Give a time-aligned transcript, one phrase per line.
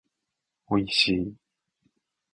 [0.65, 1.35] おいしい